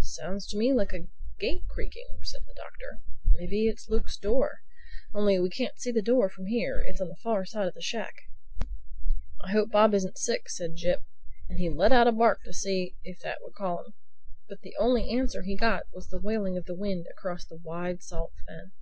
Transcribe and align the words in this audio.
"Sounds 0.00 0.44
to 0.48 0.56
me 0.58 0.72
like 0.72 0.92
a 0.92 1.06
gate 1.38 1.62
creaking," 1.68 2.08
said 2.24 2.40
the 2.48 2.54
Doctor. 2.56 2.98
"Maybe 3.34 3.68
it's 3.68 3.88
Luke's 3.88 4.18
door, 4.18 4.62
only 5.14 5.38
we 5.38 5.48
can't 5.50 5.78
see 5.78 5.92
the 5.92 6.02
door 6.02 6.28
from 6.28 6.46
here; 6.46 6.82
it's 6.84 7.00
on 7.00 7.06
the 7.08 7.14
far 7.22 7.44
side 7.44 7.68
of 7.68 7.74
the 7.74 7.80
shack." 7.80 8.12
"I 9.40 9.52
hope 9.52 9.70
Bob 9.70 9.94
isn't 9.94 10.18
sick," 10.18 10.48
said 10.48 10.74
Jip; 10.74 11.04
and 11.48 11.60
he 11.60 11.70
let 11.70 11.92
out 11.92 12.08
a 12.08 12.12
bark 12.12 12.42
to 12.46 12.52
see 12.52 12.96
if 13.04 13.20
that 13.20 13.38
would 13.42 13.54
call 13.54 13.84
him. 13.84 13.94
But 14.48 14.62
the 14.62 14.74
only 14.80 15.10
answer 15.10 15.42
he 15.44 15.54
got 15.56 15.84
was 15.92 16.08
the 16.08 16.18
wailing 16.18 16.56
of 16.56 16.64
the 16.64 16.74
wind 16.74 17.06
across 17.08 17.44
the 17.46 17.54
wide, 17.62 18.02
salt 18.02 18.32
fen. 18.48 18.72